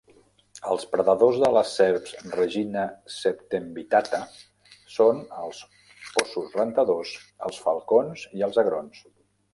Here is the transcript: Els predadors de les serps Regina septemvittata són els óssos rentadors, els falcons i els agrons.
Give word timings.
Els 0.69 0.85
predadors 0.93 1.35
de 1.41 1.49
les 1.57 1.73
serps 1.79 2.13
Regina 2.37 2.85
septemvittata 3.17 4.21
són 4.95 5.21
els 5.45 5.63
óssos 6.23 6.57
rentadors, 6.61 7.13
els 7.51 7.61
falcons 7.67 8.25
i 8.41 8.47
els 8.49 8.63
agrons. 8.65 9.05